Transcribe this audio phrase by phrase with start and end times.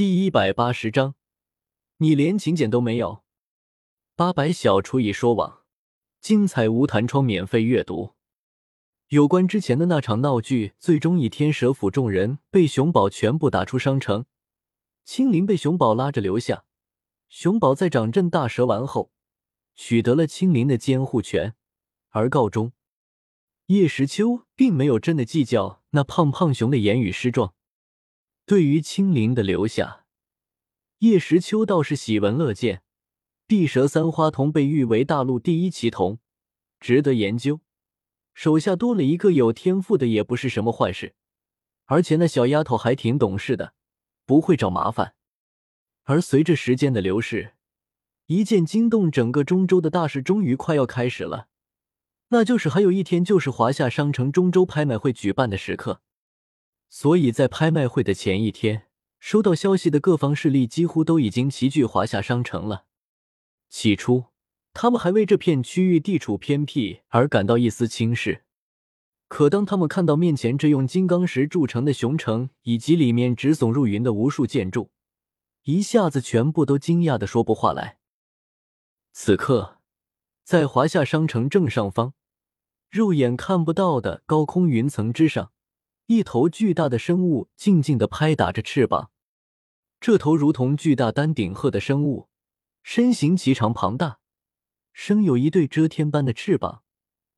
[0.00, 1.14] 第一百八十章，
[1.98, 3.22] 你连请柬都没有。
[4.16, 5.64] 八百小厨艺说网，
[6.22, 8.14] 精彩无弹窗免费阅读。
[9.08, 14.24] 有关之前的那场闹剧，最终以天蛇府众人被熊宝全部打出商城，
[15.04, 16.64] 青灵被熊宝拉着留下。
[17.28, 19.12] 熊宝在掌阵大蛇丸后，
[19.74, 21.54] 取得了青灵的监护权，
[22.08, 22.72] 而告终。
[23.66, 27.52] 叶时秋并没有真的计较那胖胖熊的言语失状。
[28.50, 30.06] 对于青灵的留下，
[30.98, 32.82] 叶时秋倒是喜闻乐见。
[33.46, 36.18] 地蛇三花瞳被誉为大陆第一奇瞳，
[36.80, 37.60] 值得研究。
[38.34, 41.14] 手下多了一个有天赋的，也不是什么坏事。
[41.84, 43.74] 而且那小丫头还挺懂事的，
[44.26, 45.14] 不会找麻烦。
[46.02, 47.52] 而随着时间的流逝，
[48.26, 51.46] 一件惊动整个中州的大事终于快要开始了，
[52.30, 56.02] 那就是还有一天就是华夏商城中州拍卖会举办的时刻。
[56.90, 58.88] 所以在拍卖会的前一天，
[59.20, 62.86] 收到消息的各方势力几乎都已经齐聚华夏商城了。
[63.68, 64.24] 起初，
[64.74, 68.44] 他们还为这片区域地处偏僻而感到一丝轻视。
[69.28, 74.90] 可当他们看到面前这用金刚石铸成的雄城，以及里面直耸入云的无数建筑，
[75.62, 77.98] 一下子全部都惊讶的说不话来。
[79.12, 79.78] 此刻，
[80.42, 82.14] 在华夏商城正上方，
[82.90, 85.52] 肉眼看不到的高空云层之上，
[86.10, 89.12] 一头巨大的生物静静的拍打着翅膀。
[90.00, 92.28] 这头如同巨大丹顶鹤的生物。
[92.82, 94.18] 身形颀长庞大，
[94.92, 96.82] 生有一对遮天般的翅膀，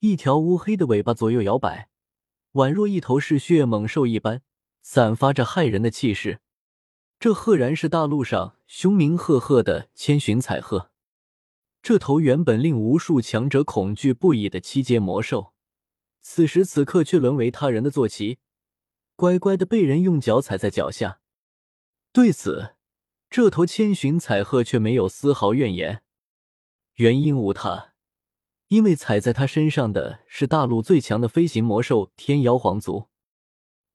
[0.00, 1.90] 一条乌黑的尾巴左右摇摆，
[2.54, 4.42] 宛若一头嗜血猛兽一般，
[4.82, 6.40] 散发着骇人的气势。
[7.20, 10.90] 这赫然是大陆上凶名赫赫的千寻彩鹤。
[11.80, 15.52] 这头原本令无数强者恐惧不已的七阶魔兽，
[16.20, 18.38] 此时此刻却沦为他人的坐骑，
[19.16, 21.18] 乖乖的被人用脚踩在脚下。
[22.12, 22.74] 对此。
[23.28, 26.04] 这头千寻彩鹤却没有丝毫怨言，
[26.94, 27.92] 原因无他，
[28.68, 33.08] 因为踩在它身上的是大陆最强的飞行魔兽天妖皇族。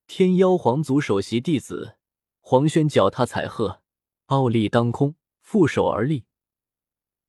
[0.05, 1.95] 天妖皇族首席弟子
[2.41, 3.81] 黄轩脚踏彩鹤，
[4.25, 6.25] 傲立当空，负手而立，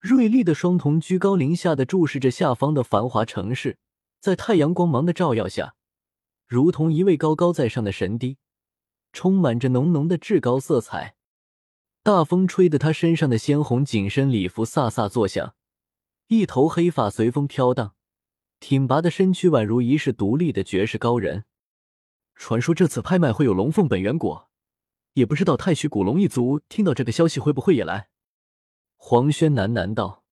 [0.01, 3.79] 锐利的双瞳居高临下的注视着下方的繁华城市，
[4.19, 5.77] 在太阳光芒的照耀下，
[6.47, 8.39] 如同一位高高在上的神帝，
[9.13, 11.17] 充满着浓浓的至高色彩。
[12.03, 15.55] 大风吹得他身上的鲜红紧身礼服飒飒作响，
[16.27, 17.95] 一头黑发随风飘荡，
[18.59, 21.45] 挺拔的身躯宛如一世独立的绝世高人。
[22.35, 24.49] 传说这次拍卖会有龙凤本源果，
[25.13, 28.09] 也不知道太虚古龙一族听到这个消息会不会也来？
[28.97, 30.25] 黄轩喃喃道：“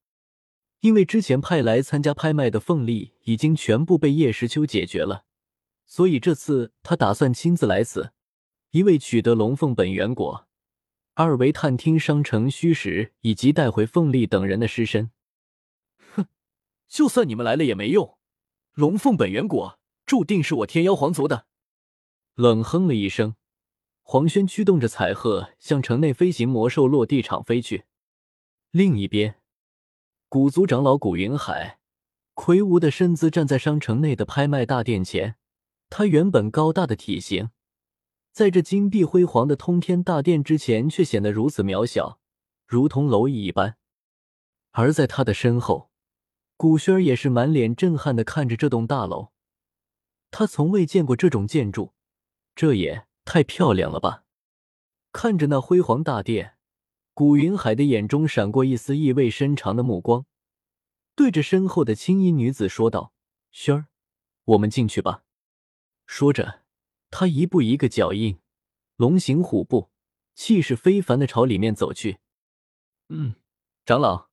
[0.80, 5.24] 因为之前派来参加拍卖的凤力已经全部被叶时秋解决了，
[5.90, 8.12] 所以这次他打算亲自来此，
[8.70, 10.46] 一为取得龙凤本源果。”
[11.14, 15.10] 二为探听商城虚实，以及带回凤丽等人的尸身。
[16.14, 16.26] 哼，
[16.86, 18.16] 就算你们来了也没用，
[18.74, 21.46] 龙凤本源果注定是我天妖皇族的。
[22.36, 23.34] 冷哼了一声，
[24.02, 27.84] 黄轩驱动着彩鹤向城内飞行魔兽落地场飞去。
[28.70, 29.40] 另一边，
[30.28, 31.80] 古族长老古云海
[32.34, 35.34] 魁梧的身姿站在商城内的拍卖大殿前，
[35.90, 37.50] 他原本高大的体型。
[38.32, 42.20] 在这金碧辉煌的通天大殿之前，却显得如此渺小，
[42.64, 43.76] 如同蝼蚁一般。
[44.70, 45.90] 而在他的身后，
[46.56, 49.32] 古轩儿也是满脸震撼的看着这栋大楼。
[50.30, 51.92] 他从未见过这种建筑，
[52.54, 54.22] 这也太漂亮了吧！
[55.10, 56.54] 看着那辉煌大殿，
[57.12, 60.24] 古云海的眼中闪过一丝意味深长的目光，
[61.16, 63.12] 对着身后的青衣女子说道
[63.50, 63.86] ：“轩儿，
[64.44, 65.24] 我们进去吧。”
[66.10, 66.62] 说着。
[67.08, 68.40] 他一步一个脚印，
[68.96, 69.90] 龙行虎步，
[70.34, 72.18] 气势非凡的朝里面走去。
[73.10, 73.36] 嗯，
[73.86, 74.28] 长老，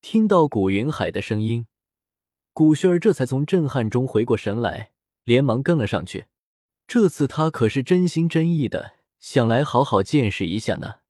[0.00, 1.66] 听到古云海的声音，
[2.52, 4.92] 古轩儿这才从震撼中回过神来，
[5.24, 6.26] 连忙跟了上去。
[6.86, 11.00] 这次他可是真心真意的想来好好见识一下呢。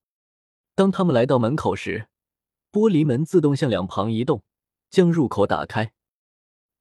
[0.74, 2.08] 当他们来到门口时，
[2.72, 4.42] 玻璃门自动向两旁移动，
[4.88, 5.92] 将入口打开。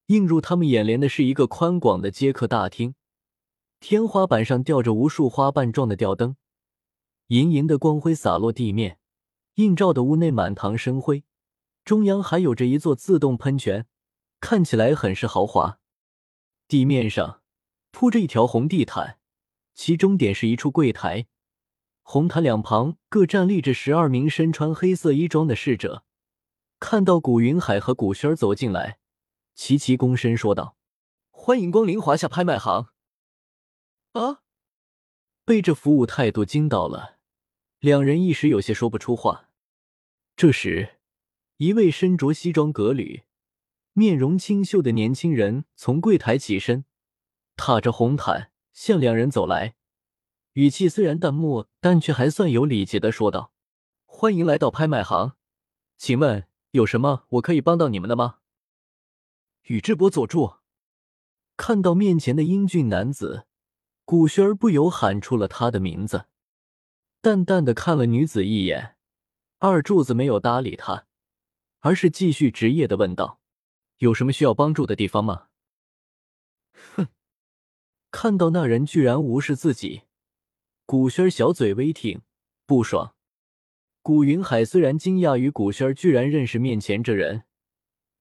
[0.08, 2.96] 映入他们眼帘的是一个宽广的接客大厅。
[3.80, 6.36] 天花板上吊着无数花瓣状的吊灯，
[7.28, 9.00] 莹莹的光辉洒落地面，
[9.56, 11.24] 映照的屋内满堂生辉。
[11.84, 13.86] 中央还有着一座自动喷泉，
[14.40, 15.80] 看起来很是豪华。
[16.68, 17.42] 地面上
[17.92, 19.20] 铺着一条红地毯，
[19.76, 21.28] 其中点是一处柜台，
[22.02, 26.04] 红毯两旁各站立着十二名身穿黑色衣装的侍者。
[26.80, 28.98] 看到古云海和古轩走进来，
[29.56, 30.78] 齐齐躬身说道
[31.32, 32.90] ：“欢迎光临华夏拍卖行。”
[34.12, 34.44] 啊！
[35.44, 37.18] 被这服务态度惊到了，
[37.80, 39.50] 两人一时有些说不出话。
[40.36, 41.00] 这时，
[41.58, 43.24] 一位身着西装革履、
[43.94, 46.86] 面容清秀的年轻人从柜台起身，
[47.56, 49.76] 踏着红毯向两人走来，
[50.54, 53.54] 语气虽然淡漠，但却还算有礼节的说道
[54.06, 55.38] ：“欢迎来到拍卖行，
[55.98, 58.40] 请问有什么我可以帮到你们的吗？”
[59.66, 60.58] 宇智波佐助
[61.58, 63.48] 看到面前的英俊男子，
[64.04, 66.26] 古轩儿不由喊出了他的名字，
[67.20, 68.96] 淡淡的看了女子一眼，
[69.58, 71.08] 二柱子没有搭理他，
[71.80, 73.40] 而是继续职业的问道
[73.98, 75.48] ：“有什么需要帮助的地方吗？”
[76.96, 77.08] 哼，
[78.12, 80.04] 看到那人居然无视自己，
[80.86, 82.22] 古轩儿小嘴微挺，
[82.68, 83.16] 不爽。
[84.04, 87.46] 古云海虽然惊讶于古轩儿居然认识面前这人。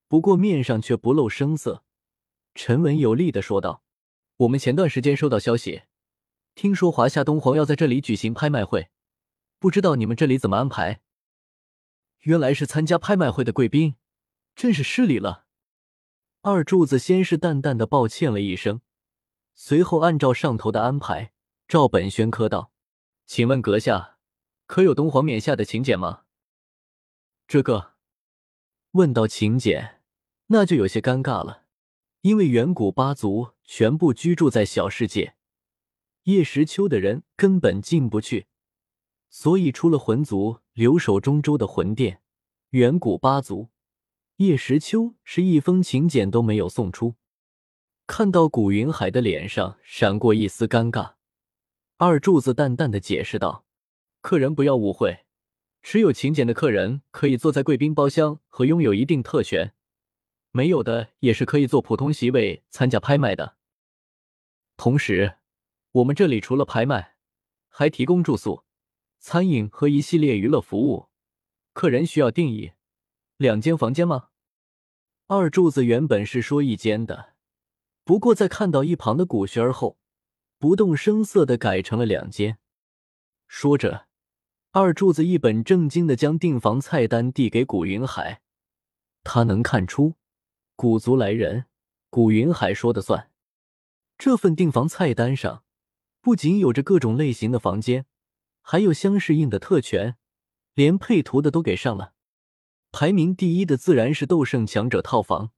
[0.07, 1.83] 不过面上却不露声色，
[2.53, 3.83] 沉稳有力的说道
[4.37, 5.83] ：“我们前段时间收到消息，
[6.53, 8.89] 听说华夏东皇要在这里举行拍卖会，
[9.57, 11.01] 不知道你们这里怎么安排？”
[12.21, 13.95] 原来是参加拍卖会的贵宾，
[14.55, 15.45] 真是失礼了。
[16.41, 18.81] 二柱子先是淡淡的抱歉了一声，
[19.55, 21.33] 随后按照上头的安排，
[21.67, 22.71] 照本宣科道
[23.25, 24.17] ：“请问阁下，
[24.67, 26.25] 可有东皇冕下的请柬吗？”
[27.47, 27.95] 这个。
[28.91, 29.94] 问到请柬，
[30.47, 31.63] 那就有些尴尬了，
[32.21, 35.35] 因为远古八族全部居住在小世界，
[36.23, 38.47] 叶时秋的人根本进不去，
[39.29, 42.21] 所以除了魂族留守中州的魂殿，
[42.71, 43.69] 远古八族
[44.37, 47.15] 叶时秋是一封请柬都没有送出。
[48.07, 51.13] 看到古云海的脸上闪过一丝尴尬，
[51.97, 53.65] 二柱子淡淡的解释道
[54.21, 55.21] ：“客人不要误会。”
[55.87, 59.74] 持有请柬的客人可以坐在贵宾包厢和拥有一定特权，
[60.55, 63.57] 没有的也是可以做普通席位参加拍卖的。
[64.77, 65.39] 同时，
[65.91, 67.17] 我们这里除了拍卖，
[67.67, 68.63] 还提供住宿、
[69.19, 71.09] 餐饮和一系列娱乐服务。
[71.73, 72.71] 客人需要定义
[73.35, 74.29] 两间房间吗？
[75.27, 77.33] 二柱子原本是说一间的，
[78.05, 79.97] 不过在看到一旁的古轩儿后，
[80.57, 82.59] 不动声色的改成了两间。
[83.49, 84.07] 说着。
[84.71, 88.41] 二柱子一本正经的将订房菜单递给古云海，
[89.23, 90.15] 他能看出
[90.77, 91.67] 古族来人，
[92.09, 93.31] 古云海说的算。
[94.17, 95.63] 这份订房菜单上
[96.19, 98.05] 不仅有着各种类型的房间，
[98.61, 100.17] 还有相适应的特权，
[100.73, 102.13] 连配图的都给上了。
[102.91, 105.51] 排名第一的自然是斗圣强者套房，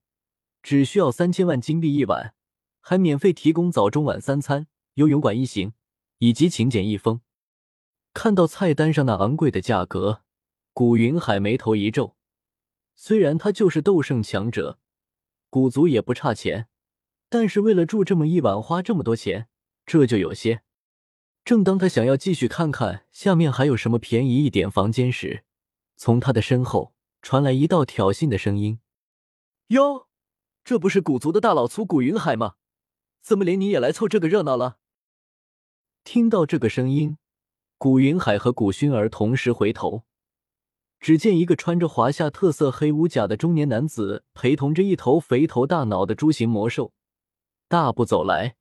[0.61, 2.35] 只需要三千万金币一晚，
[2.79, 5.73] 还免费提供早中晚三餐、游泳馆一行
[6.19, 7.21] 以及请柬一封。
[8.13, 10.21] 看到菜单上那昂贵的价格，
[10.73, 12.15] 古云海眉头一皱。
[12.95, 14.79] 虽然他就是斗圣强者，
[15.57, 16.68] 古族也不差钱，
[17.30, 19.48] 但是为了住这么一晚花这么多钱，
[19.88, 20.62] 这就有些。
[21.44, 25.44] 正当他想要继续看看下面还有什么便宜一点房间时，
[25.95, 26.94] 从他的身后
[27.24, 28.80] 传来一道挑衅的声音
[29.74, 30.07] ：“哟，
[30.63, 32.57] 这不是古族的大老粗古云海吗？
[33.24, 34.77] 怎么连你也来凑这个热闹了？”
[36.06, 37.18] 听到这个声音。
[37.80, 40.04] 古云海和古薰儿同时回头，
[40.99, 46.94] 只见一个穿着华夏特色黑乌甲的中年男子，陪同着一头肥头大脑的猪形魔兽，
[47.67, 48.55] 大步走来，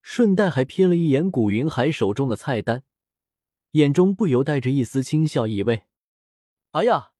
[0.00, 2.84] 顺带还瞥了一眼古云海手中的菜单，
[3.72, 5.84] 眼中不由带着一丝轻笑意味。
[6.70, 7.10] 哎呀，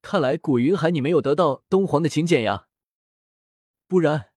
[0.00, 2.68] 看来古云海你没有得到东皇的请柬呀，
[3.88, 4.28] 不然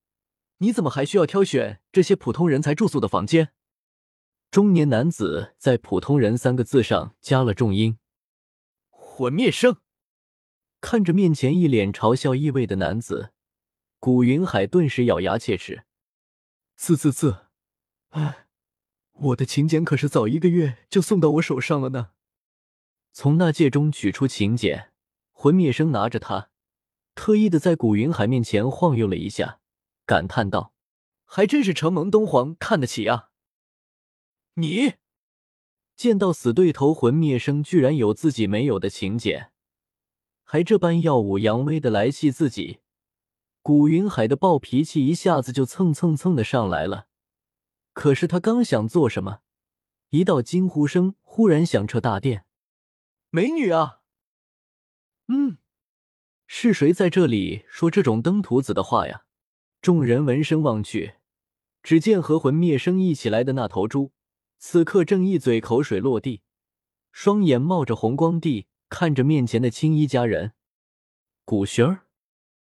[0.58, 3.54] 你怎么还需要挑选这些普通人才住宿的房间？
[4.52, 7.99] 中年男子在“普通人”三个字上加了重音。
[9.20, 9.82] 魂灭生
[10.80, 13.34] 看着面前一脸嘲笑意味的男子，
[14.00, 15.84] 古云海顿时咬牙切齿
[16.80, 17.48] ：“啧啧啧，
[18.12, 18.48] 哎，
[19.12, 22.12] 我的请柬可是早一个月就送到我手上了呢。”
[23.12, 24.94] 从那戒中取出请柬，
[25.34, 26.50] 魂灭生拿着它，
[27.14, 29.60] 特意的在古云海面前晃悠了一下，
[30.06, 30.74] 感叹道
[31.28, 33.32] ：“还真是承蒙东皇看得起啊！”
[34.56, 34.94] 你
[36.00, 39.52] 见到死对头魂灭生居然有自己没有的请柬，
[40.46, 42.80] 还这般耀武扬威的来戏自己，
[43.62, 47.08] 古云海的暴脾气一下子就蹭蹭蹭的上来了。
[47.92, 49.40] 可是他刚想做什么，
[50.12, 52.46] 一道惊呼声忽然响彻大殿
[53.30, 54.00] ：“美女啊！”
[55.28, 55.58] 嗯，
[56.48, 59.26] 是谁在这里说这种登徒子的话呀？
[59.82, 61.16] 众人闻声望去，
[61.84, 64.14] 只见和魂灭生一起来的那头猪。
[64.62, 66.42] 此刻正一嘴口水落地，
[67.14, 70.52] 双眼冒着红光地看着面前的青衣佳人
[71.46, 72.09] 古轩儿。